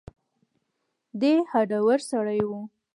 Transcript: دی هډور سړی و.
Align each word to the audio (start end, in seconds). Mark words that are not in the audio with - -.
دی 1.19 1.33
هډور 1.51 1.99
سړی 2.11 2.41
و. 2.49 2.51